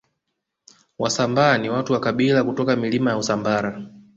Wasambaa 0.99 1.57
ni 1.57 1.69
watu 1.69 1.93
wa 1.93 1.99
kabila 1.99 2.43
kutoka 2.43 2.75
Milima 2.75 3.11
ya 3.11 3.17
Usambara 3.17 3.81